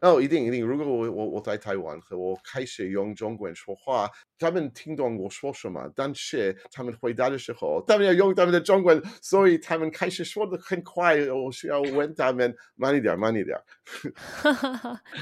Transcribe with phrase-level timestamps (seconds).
[0.00, 0.64] 哦，一定一定。
[0.64, 13.58] 如果我我我在台湾和我开始用中文说话，他们听懂我说什么，但是他们回答的时候，他们要用他们的中文，所以他们开始说的很快，我需要问他们慢一点，慢一点。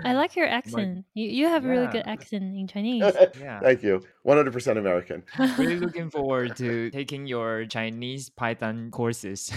[0.02, 1.04] I like your accent.
[1.14, 2.14] You you have a really good Yeah.
[2.14, 3.02] accent in Chinese.
[3.40, 3.60] Yeah.
[3.60, 4.02] Thank you.
[4.22, 5.22] One hundred percent American.
[5.58, 9.50] Really looking forward to taking your Chinese Python courses.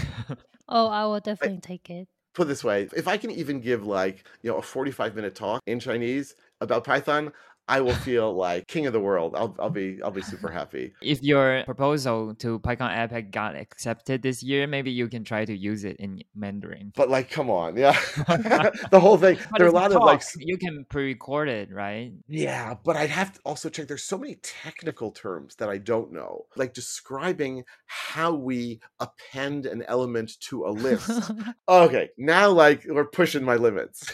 [0.68, 2.08] Oh, I will definitely take it.
[2.34, 5.62] Put this way, if I can even give like you know a forty-five minute talk
[5.66, 7.32] in Chinese about Python,
[7.70, 9.36] I will feel like king of the world.
[9.36, 10.94] I'll I'll be I'll be super happy.
[11.04, 15.56] if your proposal to PyCon APAC got accepted this year, maybe you can try to
[15.56, 16.92] use it in Mandarin.
[16.96, 17.92] But like, come on, yeah,
[18.92, 19.38] the whole thing.
[19.52, 22.12] But there are a lot of like you can pre-record it, right?
[22.28, 23.88] Yeah, but I'd have to also check.
[23.88, 29.84] There's so many technical terms that I don't know, like describing how we append an
[29.88, 31.32] element to a list.
[31.70, 34.12] okay, now like we're pushing my limits.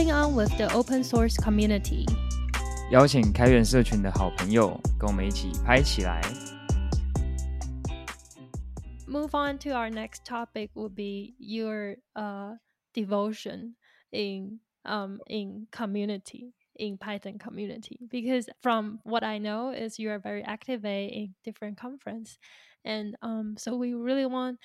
[0.00, 2.06] Rolling on with the open source community.
[2.90, 6.22] 邀请开源社群的好朋友跟我们一起拍起来。
[9.06, 12.56] Move on to our next topic would be your uh
[12.94, 13.74] devotion
[14.12, 20.18] in um in community in Python community because from what I know is you are
[20.18, 22.38] very active in different conference
[22.82, 24.58] and um so we really want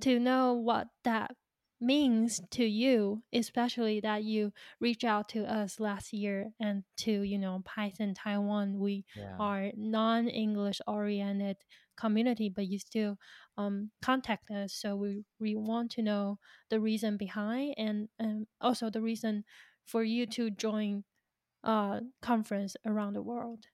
[0.00, 1.36] to know what that
[1.81, 7.37] means to you especially that you reach out to us last year and to you
[7.39, 8.79] know Python Taiwan.
[8.79, 9.35] We Yeah.
[9.39, 11.57] are non-English oriented
[11.97, 13.17] community but you still
[13.57, 14.73] um, contact us.
[14.73, 19.43] So we, we want to know the reason behind and, and also the reason
[19.85, 21.03] for you to join
[21.63, 23.65] uh conference around the world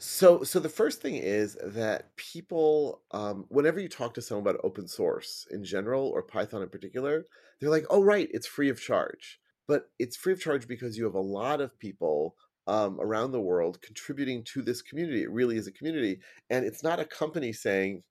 [0.00, 4.60] So, so the first thing is that people, um, whenever you talk to someone about
[4.64, 7.26] open source in general or Python in particular,
[7.60, 11.04] they're like, "Oh, right, it's free of charge." But it's free of charge because you
[11.04, 12.36] have a lot of people
[12.68, 15.22] um, around the world contributing to this community.
[15.22, 18.04] It really is a community, and it's not a company saying,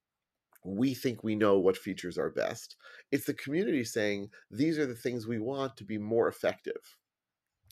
[0.66, 2.78] "We think we know what features are best."
[3.12, 6.98] It's the community saying, "These are the things we want to be more effective."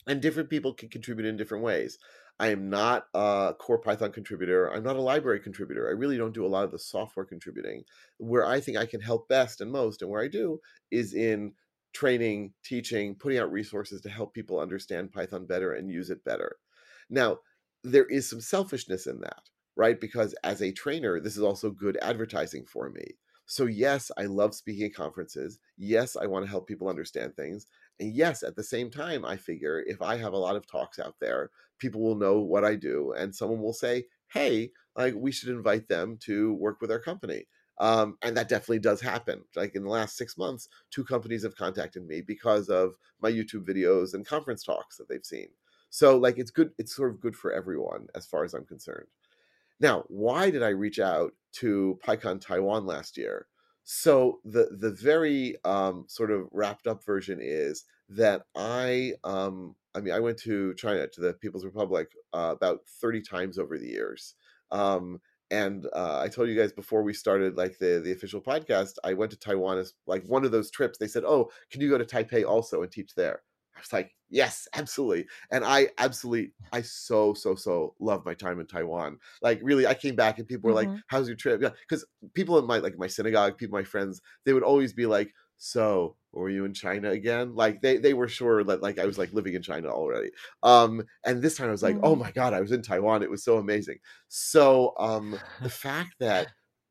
[0.06, 1.98] and different people can contribute in different ways.
[2.38, 4.72] I am not a core Python contributor.
[4.72, 5.88] I'm not a library contributor.
[5.88, 7.84] I really don't do a lot of the software contributing.
[8.18, 10.60] Where I think I can help best and most, and where I do,
[10.90, 11.54] is in
[11.94, 16.56] training, teaching, putting out resources to help people understand Python better and use it better.
[17.08, 17.38] Now,
[17.82, 19.98] there is some selfishness in that, right?
[19.98, 23.16] Because as a trainer, this is also good advertising for me.
[23.46, 25.58] So, yes, I love speaking at conferences.
[25.78, 27.66] Yes, I want to help people understand things.
[28.00, 30.98] And yes, at the same time, I figure if I have a lot of talks
[30.98, 35.32] out there, people will know what I do, and someone will say, "Hey, like we
[35.32, 37.48] should invite them to work with our company."
[37.78, 39.44] Um, and that definitely does happen.
[39.54, 43.66] Like in the last six months, two companies have contacted me because of my YouTube
[43.66, 45.48] videos and conference talks that they've seen.
[45.90, 46.72] So, like, it's good.
[46.78, 49.06] It's sort of good for everyone, as far as I'm concerned.
[49.80, 53.46] Now, why did I reach out to PyCon Taiwan last year?
[53.88, 60.00] So the the very um, sort of wrapped up version is that I um, I
[60.00, 63.86] mean I went to China to the People's Republic uh, about thirty times over the
[63.86, 64.34] years,
[64.72, 65.20] um,
[65.52, 69.14] and uh, I told you guys before we started like the the official podcast I
[69.14, 70.98] went to Taiwan as like one of those trips.
[70.98, 73.42] They said, "Oh, can you go to Taipei also and teach there?"
[73.76, 78.58] I was like, "Yes, absolutely," and I absolutely I so so so love my time
[78.60, 79.18] in Taiwan.
[79.42, 81.02] Like really, I came back and people were like, Mhm.
[81.08, 82.04] "How's your trip?" Yeah, because
[82.34, 86.16] people in my like my synagogue, people, my friends, they would always be like, "So,
[86.32, 89.32] were you in China again?" Like they they were sure that like I was like
[89.32, 90.30] living in China already.
[90.62, 92.16] Um, and this time I was like, "Oh Mhm.
[92.16, 93.22] my god, I was in Taiwan.
[93.22, 93.98] It was so amazing."
[94.28, 96.48] So, um, the fact that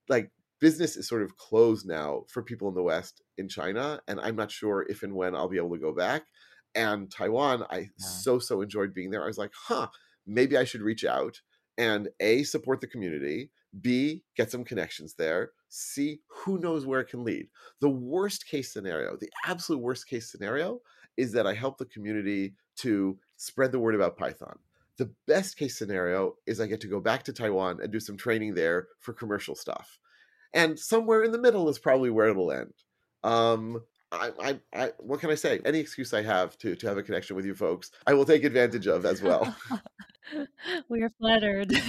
[0.09, 4.19] like business is sort of closed now for people in the West in China, and
[4.19, 6.28] I'm not sure if and when I'll be able to go back.
[6.75, 8.22] And Taiwan, I Yeah.
[8.22, 9.24] so so enjoyed being there.
[9.24, 9.89] I was like, "Huh,
[10.25, 11.42] maybe I should reach out."
[11.77, 13.51] and A, support the community,
[13.81, 17.50] B, get some connections there, C, who knows where it can lead.
[17.81, 20.80] The worst case scenario, the absolute worst case scenario,
[21.18, 24.60] is that I help the community to spread the word about Python.
[24.98, 28.16] The best case scenario is I get to go back to Taiwan and do some
[28.16, 30.00] training there for commercial stuff.
[30.54, 32.74] And somewhere in the middle is probably where it'll end.
[33.24, 33.83] Um,
[34.15, 35.62] I, I, I, what can I say?
[35.65, 38.44] Any excuse I have to to have a connection with you folks, I will take
[38.44, 39.56] advantage of as well.
[40.89, 41.73] we are flattered.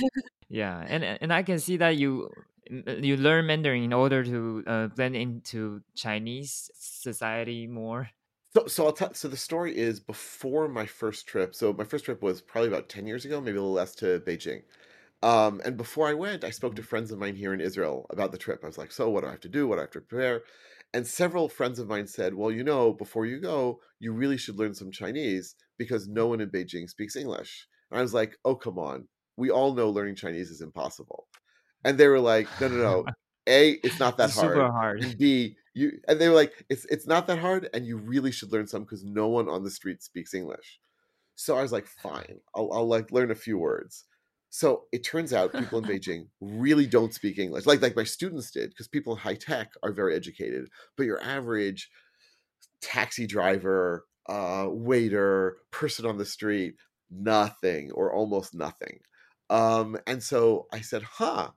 [0.49, 2.31] Yeah, and and I can see that you
[2.71, 8.11] you learn Mandarin in order to uh, blend into Chinese society more.
[8.55, 9.13] So, so I'll tell.
[9.15, 11.55] So the story is before my first trip.
[11.55, 14.21] So my first trip was probably about ten years ago, maybe a little less, to
[14.21, 14.63] Beijing.
[15.23, 18.33] Um, and before I went, I spoke to friends of mine here in Israel about
[18.33, 18.61] the trip.
[18.63, 19.67] I was like, "So, what do I have to do?
[19.67, 20.43] What do I have to prepare?"
[20.95, 24.57] And several friends of mine said, "Well, you know, before you go, you really should
[24.59, 28.57] learn some Chinese because no one in Beijing speaks English." And I was like, "Oh,
[28.57, 29.09] come on!
[29.37, 31.29] We all know learning Chinese is impossible."
[31.85, 33.11] And they were like, "No, no, no.
[33.49, 34.69] A, it's not that It's hard.
[34.69, 35.01] super hard.
[35.01, 38.33] And B, you and they were like, it's it's not that hard, and you really
[38.33, 40.81] should learn some because no one on the street speaks English.
[41.37, 44.07] So I was like, fine, I'll I'll like learn a few words.
[44.57, 48.51] So it turns out people in Beijing really don't speak English, like like my students
[48.51, 51.91] did, because people in high tech are very educated, but your average
[52.81, 56.77] taxi driver, uh, waiter, person on the street,
[57.11, 59.01] nothing or almost nothing.
[59.51, 61.53] Um, and so I said, huh,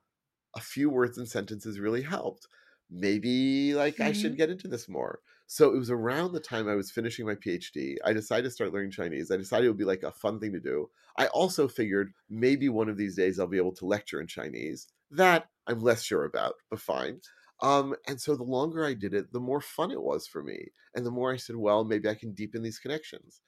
[0.55, 2.47] a few words and sentences really helped.
[2.89, 4.37] Maybe like I should Mhm.
[4.37, 5.21] get into this more.
[5.51, 7.95] So it was around the time I was finishing my PhD.
[8.05, 9.31] I decided to start learning Chinese.
[9.31, 10.91] I decided it would be like a fun thing to do.
[11.17, 14.87] I also figured maybe one of these days I'll be able to lecture in Chinese.
[15.09, 17.21] That I'm less sure about, but fine.
[17.63, 20.67] Um, and so the longer I did it, the more fun it was for me.
[20.93, 23.41] And the more I said, well, maybe I can deepen these connections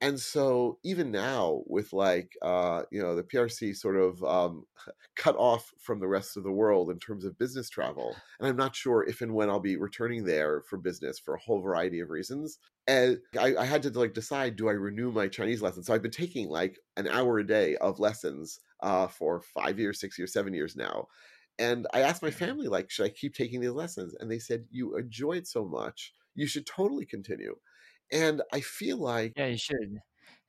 [0.00, 4.64] and so even now with like uh you know the prc sort of um
[5.16, 8.56] cut off from the rest of the world in terms of business travel and i'm
[8.56, 12.00] not sure if and when i'll be returning there for business for a whole variety
[12.00, 15.86] of reasons and I, I had to like decide do i renew my chinese lessons?
[15.86, 20.00] So i've been taking like an hour a day of lessons uh for five years
[20.00, 21.06] six years seven years now
[21.58, 24.14] and i asked my family like should i keep taking these lessons?
[24.18, 27.54] And they said you enjoy it so much you should totally continue
[28.12, 29.98] and I feel like Yeah, you should.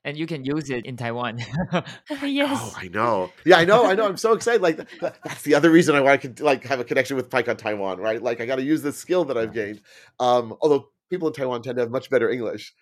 [0.04, 1.40] And you can use it in Taiwan.
[2.22, 2.60] yes.
[2.62, 3.32] Oh, I know.
[3.44, 3.86] Yeah, I know.
[3.86, 4.08] I know.
[4.08, 4.62] I'm so excited.
[4.62, 7.30] Like th- th- that's the other reason I want to like have a connection with
[7.32, 8.22] PyCon Taiwan, right?
[8.22, 9.82] Like I got to use this skill that I've gained.
[10.20, 12.74] Um, although people in Taiwan tend to have much better English.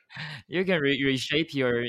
[0.47, 1.85] you can re- reshape your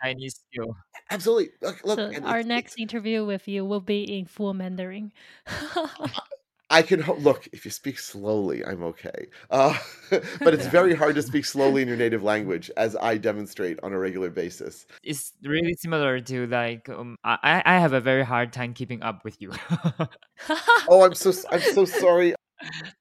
[0.00, 0.74] Chinese skill.
[1.10, 1.50] Absolutely.
[1.60, 5.12] Look, look so our next interview with you will be in full Mandarin.
[6.70, 9.28] I can ho- look if you speak slowly, I'm okay.
[9.50, 9.76] Uh,
[10.10, 13.92] but it's very hard to speak slowly in your native language, as I demonstrate on
[13.92, 14.86] a regular basis.
[15.02, 19.24] It's really similar to like um, I I have a very hard time keeping up
[19.24, 19.52] with you.
[20.88, 22.34] Oh, I'm so I'm so sorry.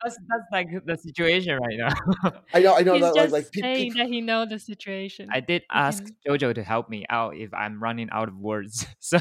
[0.03, 2.31] That's that's like the situation right now.
[2.53, 2.75] I know.
[2.75, 5.29] I know He's that just like pe- saying peop- that he know the situation.
[5.31, 8.85] I did ask Jojo to help me out if I'm running out of words.
[8.99, 9.19] So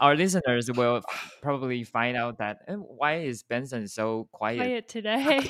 [0.00, 1.02] our listeners will
[1.40, 4.56] probably find out that "Eh, why is Benson so quiet?
[4.58, 5.48] Quiet today.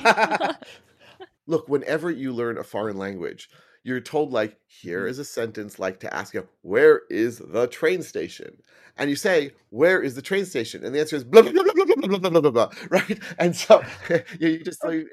[1.47, 3.49] Look, whenever you learn a foreign language,
[3.83, 5.17] you're told like, here Mhm.
[5.19, 8.61] a sentence like to ask you, where is the train station?
[8.97, 10.83] And you say, where is the train station?
[10.83, 12.69] And the answer is blah blah blah blah blah blah blah blah blah, blah, blah
[12.89, 13.19] right?
[13.39, 13.81] And so
[14.39, 15.07] you, you just like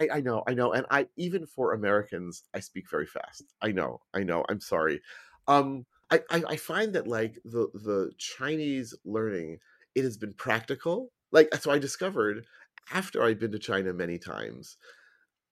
[0.00, 3.44] I, I know, I know, and I even for Americans, I speak very fast.
[3.62, 4.44] I know, I know.
[4.48, 5.00] I'm sorry.
[5.46, 9.58] Um, I, I I find that like the the Chinese learning,
[9.94, 11.12] it has been practical.
[11.32, 12.46] Like so, I discovered
[12.92, 14.76] after I'd been to China many times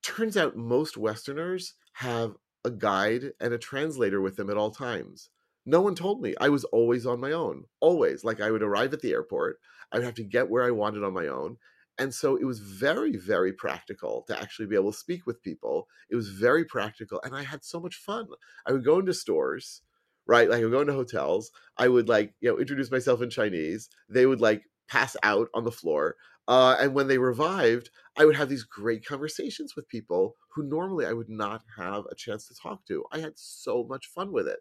[0.02, 5.30] turns out most Westerners have a guide and a translator with them at all times.
[5.64, 6.34] No one told me.
[6.40, 7.64] I was always on my own.
[7.80, 8.24] Always.
[8.24, 9.58] Like I would arrive at the airport,
[9.90, 11.56] I would have to get where I wanted on my own.
[11.98, 15.88] And so it was very, very practical to actually be able to speak with people.
[16.10, 17.20] It was very practical.
[17.22, 18.26] And I had so much fun.
[18.66, 19.82] I would go into stores,
[20.26, 20.48] right?
[20.48, 21.52] Like I would go into hotels.
[21.76, 23.88] I would like, you know, introduce myself in Chinese.
[24.08, 26.16] They would like pass out on the floor.
[26.48, 31.06] Uh, and when they revived, I would have these great conversations with people who normally
[31.06, 33.04] I would not have a chance to talk to.
[33.12, 34.58] I had so much fun with it.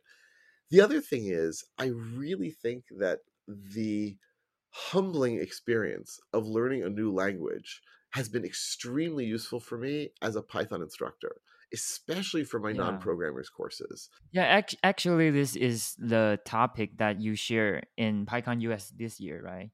[0.70, 4.18] The other thing is, I really think that the
[4.70, 10.42] humbling experience of learning a new language has been extremely useful for me as a
[10.42, 11.42] Python instructor,
[11.74, 12.78] especially for my Yeah.
[12.78, 14.10] non programmers courses.
[14.32, 19.42] Yeah, act- actually, this is the topic that you share in PyCon US this year,
[19.44, 19.72] right?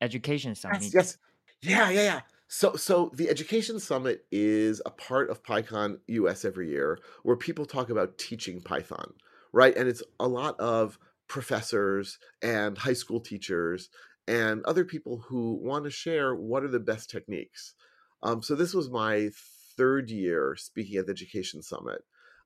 [0.00, 0.82] Education summit.
[0.82, 1.18] Yes, yes.
[1.62, 2.20] Yeah, yeah, yeah.
[2.48, 7.66] So so the education summit is a part of PyCon US every year where people
[7.66, 9.12] talk about teaching Python,
[9.52, 9.76] right?
[9.76, 10.98] And it's a lot of
[11.28, 13.90] professors and high school teachers
[14.26, 17.74] and other people who want to share what are the best techniques.
[18.22, 19.30] Um, so this was my
[19.76, 22.02] third year speaking at the Education Summit.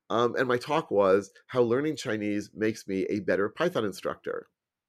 [0.09, 4.47] Um, and my talk was how learning Chinese makes me a better Python instructor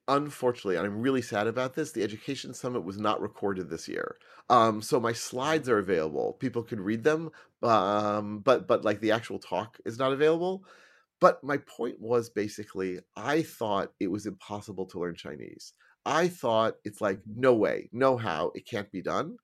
[0.08, 4.16] unfortunately, and I'm really sad about this, the Education Summit was not recorded this year.
[4.50, 7.30] Um, so my slides are available; people could read them,
[7.62, 10.64] um, but but like the actual talk is not available.
[11.20, 15.72] But my point was basically, I thought it was impossible to learn Chinese.
[16.04, 19.36] I thought it's like no way, no how, it can't be done,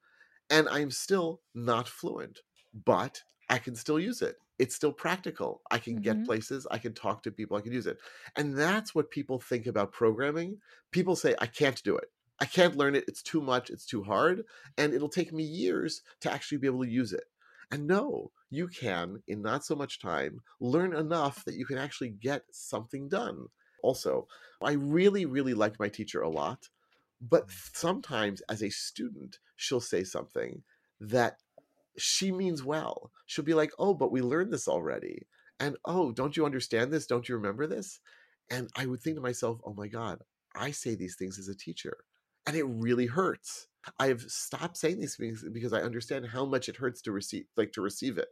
[0.51, 2.41] and I'm still not fluent,
[2.85, 4.37] but I can still use it.
[4.61, 5.63] It's still practical.
[5.71, 6.25] I can get Mhm.
[6.25, 7.99] places, I can talk to people, I can use it.
[8.37, 10.61] And that's what people think about programming.
[10.93, 12.13] People say, I can't do it.
[12.39, 13.05] I can't learn it.
[13.09, 13.71] It's too much.
[13.71, 14.45] It's too hard.
[14.79, 17.25] And it'll take me years to actually be able to use it.
[17.71, 22.11] And no, you can, in not so much time, learn enough that you can actually
[22.11, 23.47] get something done.
[23.83, 24.27] Also,
[24.63, 26.71] I really, really liked my teacher a lot.
[27.21, 30.65] But sometimes as a student, she'll say something
[31.01, 31.43] that
[31.99, 33.11] she means well.
[33.27, 35.27] She'll be like, oh, but we learned this already.
[35.59, 37.07] And oh, don't you understand this?
[37.07, 38.01] Don't you remember this?
[38.51, 40.21] And I would think to myself, oh my God,
[40.55, 41.99] I say these things as a teacher.
[42.47, 43.69] And it really hurts.
[43.99, 47.73] I've stopped saying these things because I understand how much it hurts to receive like
[47.73, 48.29] to receive it.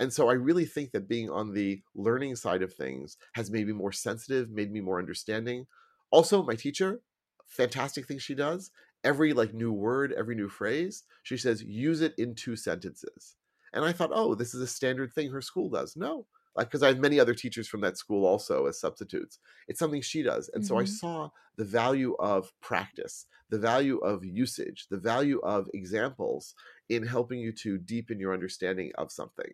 [0.00, 3.66] And so I really think that being on the learning side of things has made
[3.66, 5.66] me more sensitive, made me more understanding.
[6.10, 7.00] Also, my teacher,
[7.46, 8.70] fantastic thing she does,
[9.04, 13.36] every like new word, every new phrase, she says use it in two sentences.
[13.72, 16.26] And I thought, "Oh, this is a standard thing her school does." No.
[16.56, 19.38] Like cuz I have many other teachers from that school also as substitutes.
[19.68, 20.48] It's something she does.
[20.48, 20.84] And so I Mhm.
[20.84, 26.54] saw the value of practice, the value of usage, the value of examples
[26.88, 29.52] in helping you to deepen your understanding of something.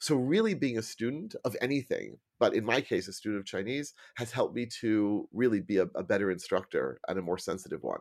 [0.00, 3.94] So, really being a student of anything, but in my case, a student of Chinese,
[4.16, 8.00] has helped me to really be a, a better instructor and a more sensitive one.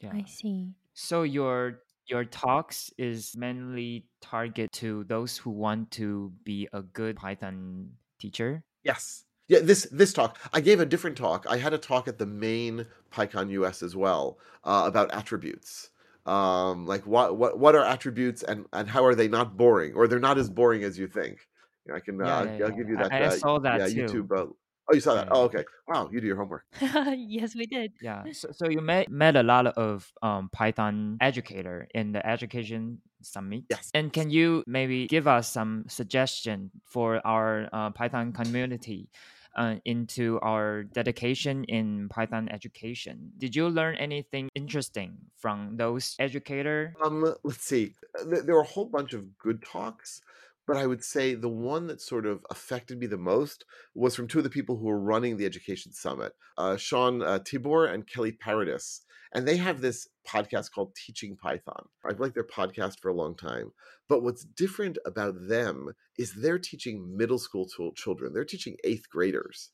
[0.00, 0.12] Yeah.
[0.12, 0.74] I see.
[0.94, 7.16] So your your talks is mainly target to those who want to be a good
[7.16, 8.64] Python teacher.
[8.82, 9.24] Yes.
[9.48, 10.38] Yeah, this this talk.
[10.52, 11.44] I gave a different talk.
[11.48, 15.90] I had a talk at the main PyCon US as well uh, about attributes.
[16.26, 20.06] Um, like what what what are attributes and and how are they not boring or
[20.06, 21.48] they're not as boring as you think.
[21.84, 23.12] You know, I can uh, Yeah, I'll, yeah, I'll give you that.
[23.12, 24.28] I Uh, saw that yeah, too.
[24.28, 24.54] YouTube.
[24.90, 25.28] Oh, you saw that?
[25.30, 25.64] Oh, okay.
[25.86, 26.64] Wow, you do your homework.
[26.80, 27.92] yes, we did.
[28.02, 28.24] Yeah.
[28.32, 33.64] So, so you met met a lot of um, Python educator in the education summit.
[33.70, 33.90] Yes.
[33.94, 39.10] And can you maybe give us some suggestion for our uh, Python community
[39.56, 43.30] uh, into our dedication in Python education?
[43.38, 46.94] Did you learn anything interesting from those educator?
[47.02, 47.94] Um, let's see.
[48.24, 50.22] There were a whole bunch of good talks,
[50.70, 54.28] but I would say the one that sort of affected me the most was from
[54.28, 58.06] two of the people who were running the Education Summit, uh, Sean uh, Tibor and
[58.06, 59.02] Kelly Paradis.
[59.34, 61.86] And they have this podcast called Teaching Python.
[62.08, 63.72] I've liked their podcast for a long time.
[64.08, 69.70] But what's different about them is they're teaching middle school children, they're teaching eighth graders.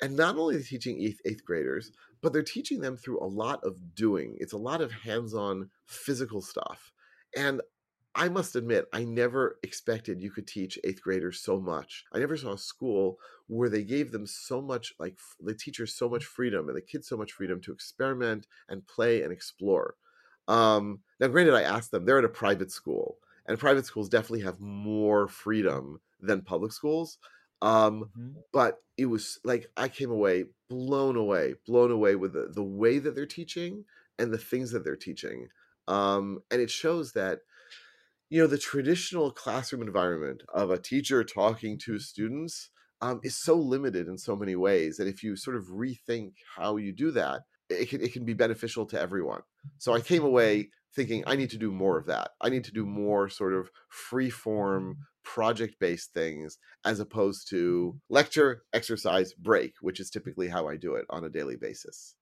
[0.00, 3.28] And not only are they teaching eighth, eighth graders, but they're teaching them through a
[3.28, 4.38] lot of doing.
[4.40, 6.90] It's a lot of hands on physical stuff.
[7.36, 7.60] And
[8.18, 12.04] I must admit, I never expected you could teach eighth graders so much.
[12.12, 16.08] I never saw a school where they gave them so much, like the teachers so
[16.08, 19.96] much freedom and the kids so much freedom to experiment and play and explore.
[20.48, 24.42] Um, now, granted, I asked them, they're at a private school, and private schools definitely
[24.42, 27.18] have more freedom than public schools.
[27.62, 28.42] Um, Mhm.
[28.52, 32.98] but it was like I came away blown away, blown away with the, the way
[32.98, 33.84] that they're teaching
[34.18, 35.48] and the things that they're teaching.
[35.86, 37.40] Um, and it shows that
[38.30, 42.70] you know the traditional classroom environment of a teacher talking to students
[43.00, 46.76] um, is so limited in so many ways that if you sort of rethink how
[46.76, 49.42] you do that it can, it can be beneficial to everyone.
[49.78, 52.30] So i came away thinking i need to do more of that.
[52.40, 58.00] I need to do more sort of free form project based things as opposed to
[58.08, 62.14] lecture exercise break which is typically how i do it on a daily basis.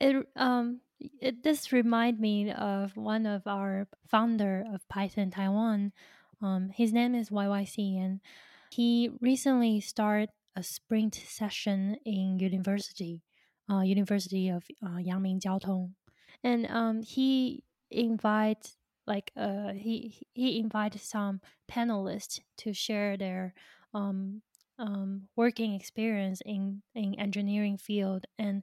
[0.00, 0.80] It um
[1.20, 5.92] it this remind me of one of our founder of Python Taiwan.
[6.42, 8.20] Um, his name is YYC, and
[8.70, 13.22] he recently started a sprint session in university,
[13.70, 15.92] uh, University of uh, Yangming Jiaotong,
[16.42, 23.54] and um, he invites like uh he he invited some panelists to share their
[23.92, 24.42] um
[24.78, 28.62] um working experience in in engineering field and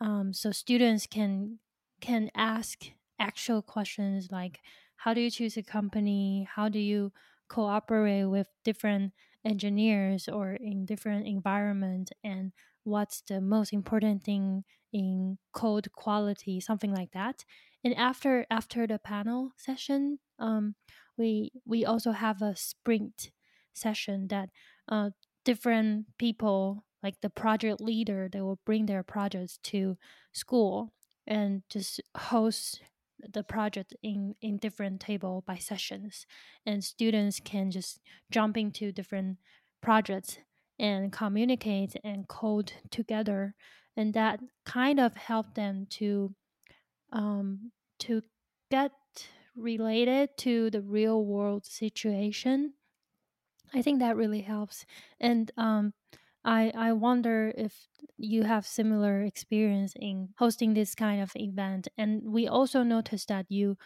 [0.00, 1.58] um, so students can
[2.00, 2.84] can ask
[3.18, 4.60] actual questions like
[4.96, 6.48] how do you choose a company?
[6.54, 7.12] How do you
[7.48, 9.12] cooperate with different
[9.44, 12.10] engineers or in different environment?
[12.24, 12.52] And
[12.84, 16.60] what's the most important thing in code quality?
[16.60, 17.44] something like that.
[17.84, 20.74] And after after the panel session um,
[21.16, 23.30] we we also have a sprint
[23.74, 24.50] session that
[24.88, 25.10] uh,
[25.44, 29.96] different people like the project leader they will bring their projects to
[30.32, 30.92] school
[31.26, 32.80] and just host
[33.32, 36.26] the project in in different table by sessions.
[36.64, 38.00] And students can just
[38.30, 39.38] jump into different
[39.82, 40.38] projects
[40.78, 43.54] and communicate and code together.
[43.96, 46.34] And that kind of helped them to
[47.12, 48.22] um, to
[48.70, 48.92] get
[49.56, 52.74] related to the real world situation.
[53.74, 54.84] I think that really helps.
[55.18, 55.94] And um,
[56.46, 61.88] I I wonder if you have similar experience in hosting this kind of event.
[61.98, 63.76] And we also noticed that you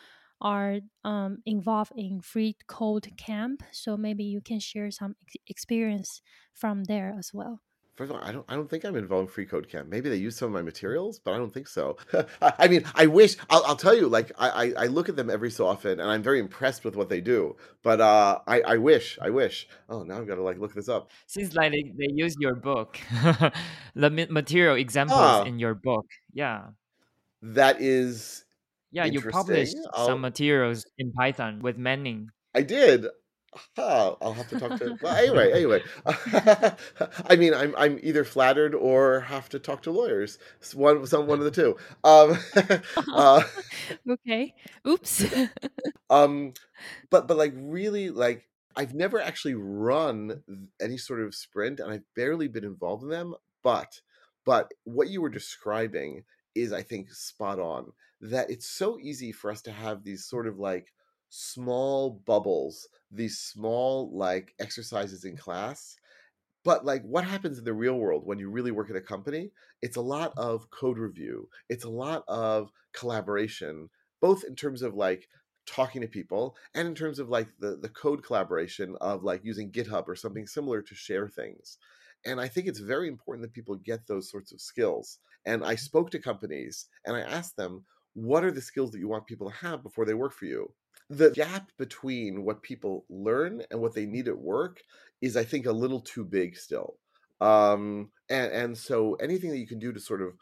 [0.40, 3.62] are um, involved in free code camp.
[3.72, 6.22] So maybe you can share some ex- experience
[6.54, 7.60] from there as well.
[8.00, 9.90] First of all, I don't I don't think I'm involved in Free Code Camp.
[9.90, 11.98] Maybe they use some of my materials, but I don't think so.
[12.40, 14.08] I I mean, I wish I'll, I'll tell you.
[14.08, 16.96] Like, I, I I look at them every so often, and I'm very impressed with
[16.96, 17.56] what they do.
[17.82, 19.68] But uh, I I wish I wish.
[19.90, 21.10] Oh, now I've got to like look this up.
[21.26, 22.98] Seems like they, they use your book,
[23.94, 26.06] the material examples Ah, in your book.
[26.32, 26.68] Yeah.
[27.42, 28.46] that is
[28.92, 32.30] Yeah, you published some I'll materials in Python with Manning.
[32.54, 33.04] I did.
[33.76, 34.96] Huh, I'll have to talk to.
[35.00, 35.82] Well, anyway, anyway.
[36.06, 40.38] I mean, I'm I'm either flattered or have to talk to lawyers.
[40.60, 41.76] It's one some one of the two.
[42.04, 42.38] Um,
[43.12, 43.42] uh,
[44.08, 44.54] okay.
[44.86, 45.24] Oops.
[46.10, 46.52] um,
[47.10, 50.42] but but like really like I've never actually run
[50.80, 53.34] any sort of sprint, and I've barely been involved in them.
[53.62, 54.00] But
[54.44, 57.92] but what you were describing is, I think, spot on.
[58.20, 60.92] That it's so easy for us to have these sort of like
[61.30, 65.96] small bubbles, these small like exercises in class
[66.62, 69.50] but like what happens in the real world when you really work at a company
[69.82, 73.88] it's a lot of code review it's a lot of collaboration
[74.20, 75.28] both in terms of like
[75.66, 79.70] talking to people and in terms of like the the code collaboration of like using
[79.70, 81.78] github or something similar to share things.
[82.26, 85.18] And i think it's very important that people get those sorts of skills.
[85.46, 89.08] And i spoke to companies and i asked them what are the skills that you
[89.08, 90.72] want people to have before they work for you
[91.10, 94.80] the gap between what people learn and what they need at work
[95.20, 96.94] is I think a little too big still.
[97.40, 100.34] Um, and and so anything that you can do to sort of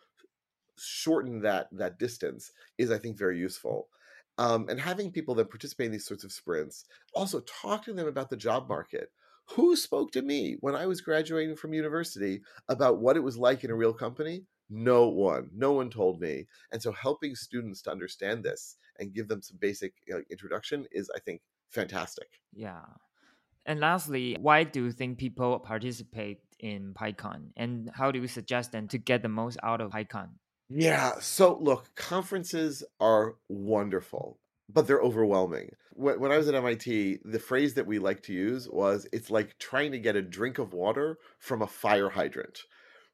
[0.76, 3.88] shorten that that distance is I think very useful.
[4.37, 8.06] Um, and having people that participate in these sorts of sprints, also talk to them
[8.06, 9.10] about the job market.
[9.56, 13.64] Who spoke to me when I was graduating from university about what it was like
[13.64, 14.44] in a real company?
[14.70, 15.50] No one.
[15.54, 16.46] No one told me.
[16.72, 20.87] And so helping students to understand this and give them some basic you know, introduction
[20.92, 22.28] is, I think, fantastic.
[22.52, 22.83] Yeah.
[23.64, 27.50] And lastly, why do you think people participate in PyCon?
[27.57, 30.28] And how do you suggest them to get the most out of PyCon?
[30.68, 31.18] Yeah.
[31.20, 35.72] So look, conferences are wonderful, but they're overwhelming.
[35.92, 39.31] When, when I was at MIT, the phrase that we like to use was it's
[39.31, 42.61] like trying to get a drink of water from a fire hydrant,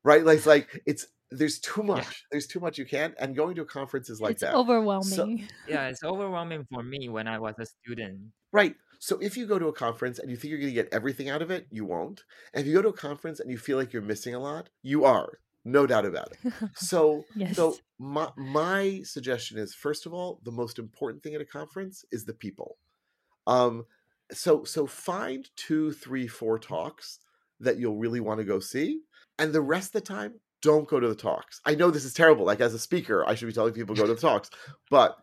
[0.02, 0.24] right?
[0.24, 1.06] Like, it's like it's
[1.38, 1.94] there's too Yeah.
[1.94, 2.24] much.
[2.30, 3.14] There's too much you can.
[3.18, 4.52] And going to a conference is like it's that.
[4.52, 5.48] So, overwhelming.
[5.68, 8.32] Yeah, it's overwhelming for me when I was a student.
[8.52, 8.74] Right.
[9.00, 11.28] So if you go to a conference and you think you're going to get everything
[11.28, 12.22] out of it, you won't.
[12.52, 14.70] And if you go to a conference and you feel like you're missing a lot,
[14.82, 15.38] you are.
[15.64, 16.52] No doubt about it.
[16.76, 17.56] So yes.
[17.56, 22.04] so my my suggestion is first of all, the most important thing at a conference
[22.12, 22.76] is the people.
[23.46, 23.84] Um
[24.32, 27.18] so so find two, three, four talks
[27.60, 29.00] that you'll really want to go see,
[29.38, 31.60] and the rest of the time, don't go to the talks.
[31.66, 32.46] I know this is terrible.
[32.46, 34.48] Like as a speaker, I should be telling people go to the talks,
[34.90, 35.18] but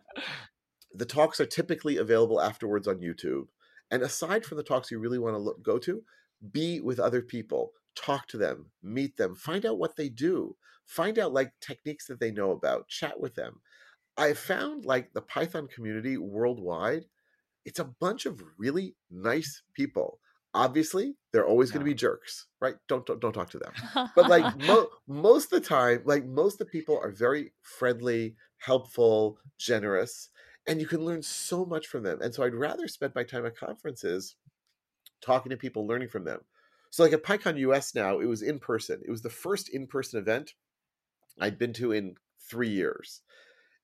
[0.94, 3.48] the talks are typically available afterwards on YouTube.
[3.90, 6.02] And aside from the talks you really want to look, go to,
[6.52, 11.18] be with other people, talk to them, meet them, find out what they do, find
[11.18, 13.60] out like techniques that they know about, chat with them.
[14.16, 17.06] I found like the Python community worldwide,
[17.64, 20.20] it's a bunch of really nice people.
[20.54, 22.74] Obviously, they're always going to be jerks, right?
[22.88, 23.72] Don't don't, don't talk to them.
[24.14, 28.36] But like mo- most of the time like most of the people are very friendly
[28.58, 30.28] helpful generous
[30.66, 32.20] and you can learn so much from them.
[32.20, 34.36] And so i'd rather spend my time at conferences
[35.24, 36.40] talking to people learning from them.
[36.90, 39.00] So like at pycon us now it was in person.
[39.04, 40.54] It was the first in-person event
[41.40, 42.16] i'd been to in
[42.50, 43.22] three years.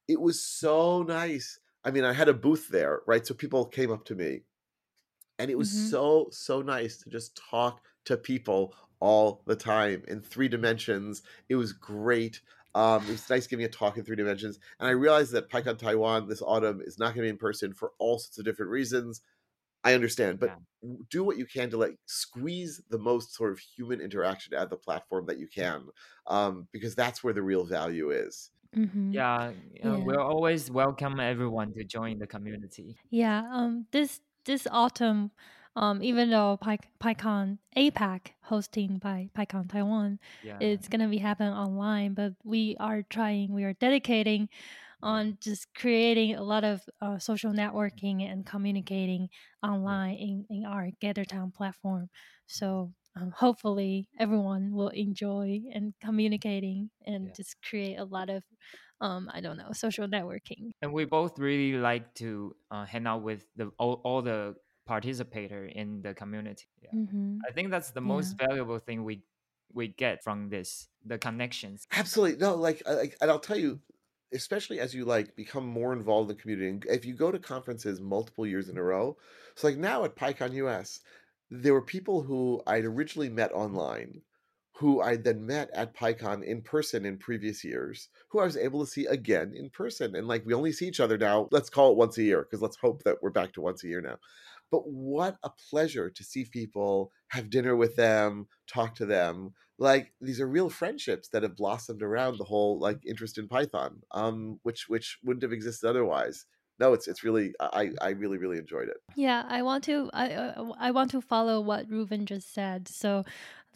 [0.06, 1.58] It was so nice.
[1.82, 3.26] I mean i had a booth there right?
[3.26, 4.42] So people came up to me
[5.38, 5.98] and it was Mhm.
[5.98, 11.56] so so nice to just talk to people all the time in three dimensions it
[11.56, 12.40] was great
[12.74, 15.78] um, it was nice giving a talk in three dimensions and i realized that pycon
[15.78, 18.70] taiwan this autumn is not going to be in person for all sorts of different
[18.70, 19.20] reasons
[19.84, 20.58] i understand but Yeah.
[21.10, 24.70] do what you can to like squeeze the most sort of human interaction out of
[24.70, 25.88] the platform that you can
[26.26, 29.12] um, because that's where the real value is Mhm.
[29.14, 30.04] Yeah, uh, Yeah.
[30.04, 32.98] we'll always welcome everyone to join the community.
[33.10, 35.32] Yeah, um, this this autumn,
[35.76, 40.58] um, even though Py- PyCon APAC hosting by PyCon Taiwan, Yeah.
[40.60, 44.48] it's gonna be happening online, but we are trying, we are dedicating
[45.02, 49.28] on just creating a lot of uh, social networking and communicating
[49.62, 52.10] online in, in our GatherTown platform.
[52.46, 57.32] So um, hopefully everyone will enjoy and communicating and Yeah.
[57.34, 58.44] just create a lot of
[59.00, 60.72] um, I don't know social networking.
[60.82, 64.56] And we both really like to uh, hang out with the all, all the
[64.86, 66.66] participator in the community.
[66.80, 66.92] Yeah.
[66.92, 67.48] Mhm.
[67.48, 68.14] I think that's the Yeah.
[68.14, 69.24] most valuable thing we
[69.72, 71.88] we get from this the connections.
[71.92, 72.38] Absolutely.
[72.38, 73.80] No, like, I- like, and I'll tell you,
[74.32, 77.38] especially as you like become more involved in the community, and if you go to
[77.38, 79.16] conferences multiple years in a row,
[79.56, 81.00] so like now at PyCon US,
[81.50, 84.22] there were people who I'd originally met online,
[84.78, 88.84] who I then met at PyCon in person in previous years, who I was able
[88.84, 91.48] to see again in person, and like we only see each other now.
[91.50, 93.88] Let's call it once a year because let's hope that we're back to once a
[93.88, 94.18] year now.
[94.70, 99.54] But what a pleasure to see people, have dinner with them, talk to them.
[99.78, 104.02] Like these are real friendships that have blossomed around the whole like interest in Python,
[104.12, 106.46] um, which which wouldn't have existed otherwise.
[106.80, 108.98] No, it's it's really I I really really enjoyed it.
[109.16, 112.86] Yeah, I want to I uh, I want to follow what Reuven just said.
[112.86, 113.24] So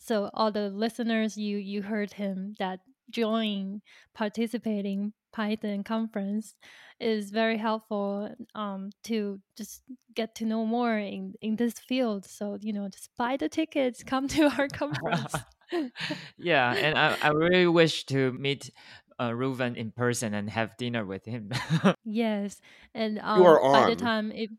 [0.02, 3.80] so all the listeners you you heard him that join
[4.14, 6.56] participating Python conference
[7.00, 9.82] is very helpful um to just
[10.14, 12.24] get to know more in in this field.
[12.26, 15.34] So, you know, just buy the tickets, come to our conference.
[16.36, 18.70] yeah, and I, I really wish to meet
[19.18, 21.50] uh, Reuven in person and have dinner with him.
[22.04, 22.60] yes.
[22.94, 24.50] And You um are by the time it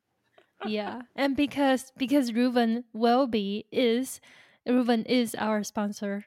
[0.66, 4.22] yeah and because because Reuven will be is
[4.68, 6.26] Reuven is our sponsor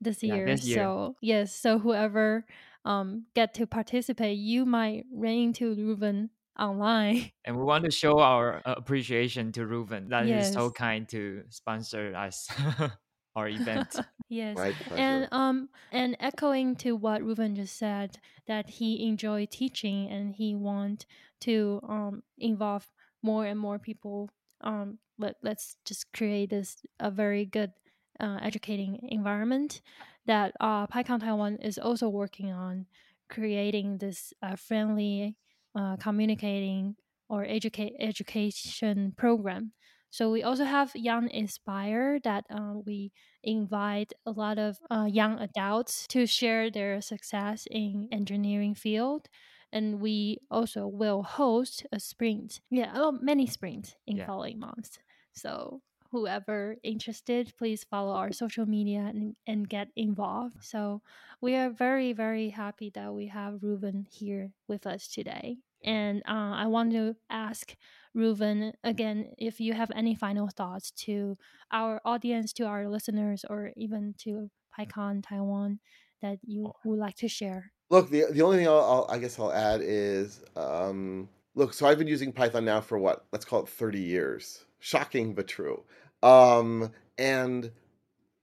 [0.00, 0.78] this Yeah, year this year.
[0.78, 2.46] so yes so whoever
[2.84, 8.18] um get to participate you might run into Reuven online and we want to show
[8.20, 12.48] our uh, appreciation to Reuven that he's so kind to sponsor us
[13.36, 14.00] our event.
[14.28, 15.02] yes My pleasure.
[15.02, 20.54] and um and echoing to what Reuven just said that he enjoyed teaching and he
[20.54, 21.06] want
[21.40, 22.90] to um involve
[23.22, 24.28] more and more people
[24.60, 27.72] um let, let's just create this a very good
[28.20, 29.80] uh, educating environment
[30.26, 32.86] that uh PyCon Taiwan is also working on
[33.30, 35.36] creating this uh, friendly
[35.78, 36.96] uh, communicating
[37.28, 39.72] or educate education program
[40.10, 43.12] so we also have Young Inspire that uh, we
[43.44, 49.28] invite a lot of uh, young adults to share their success in engineering field.
[49.70, 54.26] And we also will host a sprint, yeah, oh, many sprints in Yeah.
[54.26, 54.98] following months.
[55.32, 60.56] So whoever interested, please follow our social media and, and get involved.
[60.64, 61.02] So
[61.40, 65.58] we are very, very happy that we have Reuven here with us today.
[65.84, 67.74] And uh, I want to ask
[68.16, 71.36] Reuven, again, if you have any final thoughts to
[71.70, 75.78] our audience, to our listeners, or even to PyCon Taiwan
[76.20, 77.70] that you would like to share.
[77.90, 81.72] Look, the the only thing I'll, I'll I guess I'll add is um, look.
[81.72, 83.24] So I've been using Python now for what?
[83.32, 84.64] Let's call it thirty years.
[84.80, 85.84] Shocking but true.
[86.22, 87.70] Um, and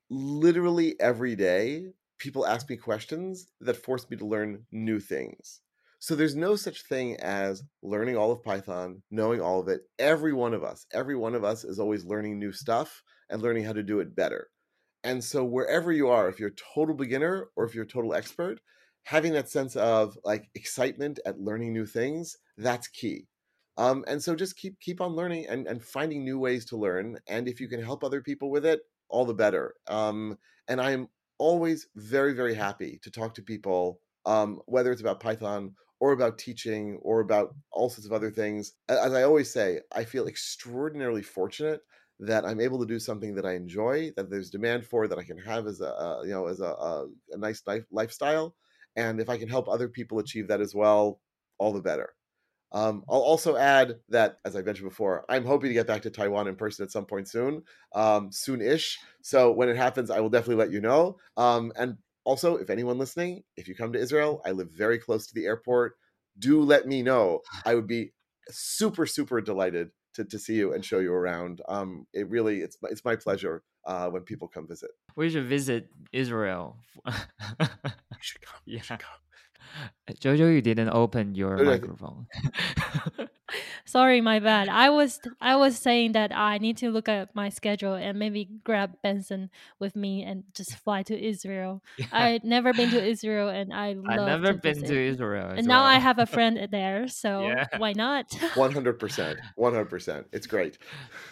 [0.10, 5.62] literally every day, people ask me questions that force me to learn new things.
[6.00, 9.82] So there's no such thing as learning all of Python, knowing all of it.
[10.00, 13.64] Every one of us, every one of us is always learning new stuff and learning
[13.66, 14.50] how to do it better.
[15.04, 18.14] And so wherever you are, if you're a total beginner or if you're a total
[18.14, 18.60] expert,
[19.04, 23.28] having that sense of like excitement at learning new things, that's key.
[23.78, 27.18] Um, and so just keep keep on learning and, and finding new ways to learn.
[27.28, 29.76] And if you can help other people with it, all the better.
[29.88, 31.08] Um, and I'm
[31.38, 36.38] always very, very happy to talk to people, um, whether it's about Python or about
[36.38, 38.74] teaching or about all sorts of other things.
[38.90, 41.82] As I always say, I feel extraordinarily fortunate
[42.20, 45.24] that I'm able to do something that I enjoy, that there's demand for, that I
[45.24, 48.56] can have as a, uh, you know as a, a, a nice life, lifestyle,
[48.96, 51.20] and if I can help other people achieve that as well,
[51.58, 52.14] all the better.
[52.72, 56.10] Um, I'll also add that, as I mentioned before, I'm hoping to get back to
[56.10, 58.98] Taiwan in person at some point soon, um, soon-ish.
[59.22, 61.18] So when it happens, I will definitely let you know.
[61.38, 65.28] Um, and also, if anyone listening, if you come to Israel, I live very close
[65.28, 65.94] to the airport.
[66.38, 67.42] Do let me know.
[67.66, 68.12] I would be
[68.50, 71.62] super, super delighted to, to see you and show you around.
[71.70, 74.90] Um, it really, it's my- it's my pleasure uh, when people come visit.
[75.16, 76.78] We should visit Israel.
[77.60, 78.60] You should come.
[78.66, 78.82] You Yeah.
[78.82, 79.20] should come.
[80.20, 82.28] Jojo, you didn't open your No, no, I think- microphone.
[83.86, 84.68] Sorry, my bad.
[84.70, 88.50] I was I was saying that I need to look at my schedule and maybe
[88.64, 91.82] grab Benson with me and just fly to Israel.
[91.98, 92.06] Yeah.
[92.12, 94.88] I've never been to Israel and I love I've never to been visit.
[94.88, 95.52] to Israel.
[95.52, 97.66] as and now I have a friend there, so Yeah.
[97.78, 98.30] why not?
[98.30, 99.36] 100%.
[99.58, 100.26] 100%.
[100.32, 100.78] It's great.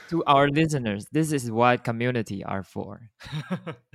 [0.10, 3.10] to our listeners, this is what community are for.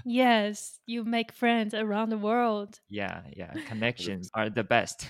[0.04, 2.80] yes, you make friends around the world.
[2.88, 5.08] yeah, yeah, connections are the best.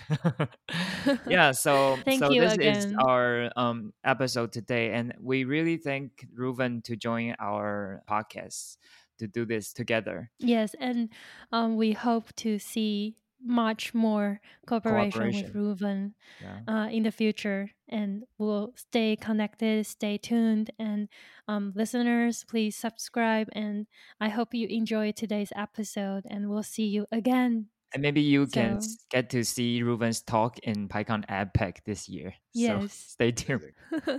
[1.28, 2.96] yeah, so Thank so you this is again.
[3.08, 8.76] Our um episode today, and we really thank Reuven to join our podcast
[9.18, 10.30] to do this together.
[10.38, 11.08] Yes, and
[11.50, 15.52] um, we hope to see much more cooperation, with Cooperation.
[15.56, 16.60] Reuven Yeah.
[16.68, 21.08] uh, in the future, and we'll stay connected, stay tuned, and
[21.48, 23.48] um, listeners, please subscribe.
[23.52, 23.86] And
[24.20, 27.68] I hope you enjoyed today's episode, and we'll see you again.
[27.94, 32.08] And maybe you can So- s- get to see Reuven's talk in PyCon APAC this
[32.08, 32.34] year.
[32.54, 32.92] So Yes.
[32.92, 33.72] stay tuned.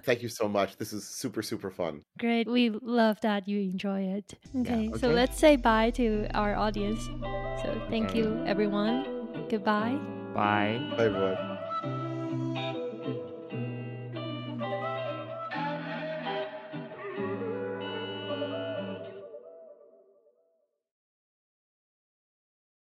[0.04, 0.78] Thank you so much.
[0.78, 2.02] This is super, super fun.
[2.18, 2.48] Great.
[2.48, 4.34] We love that you enjoy it.
[4.56, 5.14] Okay, so Okay.
[5.14, 7.06] let's say bye to our audience.
[7.62, 8.20] So thank Okay.
[8.20, 9.06] you, everyone.
[9.50, 10.00] Goodbye.
[10.34, 10.82] Bye.
[10.98, 11.59] Bye, everyone.